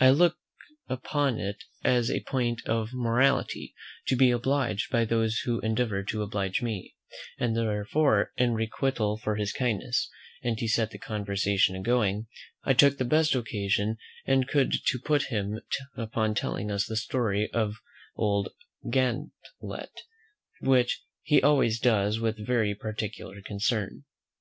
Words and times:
I 0.00 0.10
look 0.10 0.36
upon 0.88 1.38
it 1.38 1.62
as 1.84 2.10
a 2.10 2.24
point 2.24 2.60
of 2.66 2.92
morality, 2.92 3.72
to 4.08 4.16
be 4.16 4.32
obliged 4.32 4.90
by 4.90 5.04
those 5.04 5.42
who 5.44 5.60
endeavour 5.60 6.02
to 6.02 6.22
oblige 6.22 6.60
me; 6.60 6.96
and 7.38 7.56
therefore, 7.56 8.32
in 8.36 8.54
requital 8.54 9.16
for 9.16 9.36
his 9.36 9.52
kindness, 9.52 10.10
and 10.42 10.58
to 10.58 10.66
set 10.66 10.90
the 10.90 10.98
conversation 10.98 11.76
a 11.76 11.82
going, 11.82 12.26
I 12.64 12.72
took 12.74 12.98
the 12.98 13.04
best 13.04 13.36
occasion 13.36 13.98
I 14.26 14.42
could 14.42 14.72
to 14.86 14.98
put 14.98 15.26
him 15.30 15.60
upon 15.96 16.34
telling 16.34 16.68
us 16.68 16.86
the 16.88 16.96
story 16.96 17.48
of 17.52 17.76
old 18.16 18.48
Gantlett, 18.90 20.00
which 20.60 21.04
he 21.22 21.40
always 21.40 21.78
does 21.78 22.18
with 22.18 22.44
very 22.44 22.74
particular 22.74 23.40
concern. 23.40 24.02